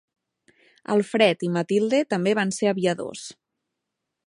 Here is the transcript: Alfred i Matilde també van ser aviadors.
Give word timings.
Alfred 0.93 1.45
i 1.49 1.51
Matilde 1.57 2.01
també 2.15 2.35
van 2.41 2.55
ser 2.59 2.73
aviadors. 2.73 3.29